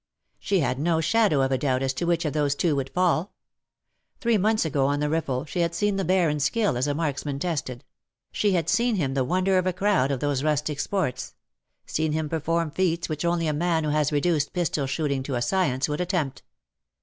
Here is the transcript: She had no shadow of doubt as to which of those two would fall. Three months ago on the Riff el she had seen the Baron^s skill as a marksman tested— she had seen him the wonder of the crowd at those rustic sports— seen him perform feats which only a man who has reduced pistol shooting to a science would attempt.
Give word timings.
She 0.39 0.61
had 0.61 0.79
no 0.79 0.99
shadow 0.99 1.41
of 1.43 1.59
doubt 1.59 1.83
as 1.83 1.93
to 1.93 2.05
which 2.05 2.25
of 2.25 2.33
those 2.33 2.55
two 2.55 2.75
would 2.75 2.89
fall. 2.89 3.33
Three 4.19 4.35
months 4.39 4.65
ago 4.65 4.87
on 4.87 4.99
the 4.99 5.09
Riff 5.11 5.29
el 5.29 5.45
she 5.45 5.59
had 5.59 5.75
seen 5.75 5.95
the 5.97 6.03
Baron^s 6.03 6.41
skill 6.41 6.75
as 6.75 6.87
a 6.87 6.95
marksman 6.95 7.37
tested— 7.37 7.83
she 8.31 8.53
had 8.53 8.67
seen 8.67 8.95
him 8.95 9.13
the 9.13 9.23
wonder 9.23 9.59
of 9.59 9.65
the 9.65 9.73
crowd 9.73 10.11
at 10.11 10.19
those 10.19 10.41
rustic 10.41 10.79
sports— 10.79 11.35
seen 11.85 12.13
him 12.13 12.29
perform 12.29 12.71
feats 12.71 13.09
which 13.09 13.23
only 13.23 13.45
a 13.45 13.53
man 13.53 13.83
who 13.83 13.91
has 13.91 14.11
reduced 14.11 14.53
pistol 14.53 14.87
shooting 14.87 15.21
to 15.21 15.35
a 15.35 15.41
science 15.43 15.87
would 15.87 16.01
attempt. 16.01 16.41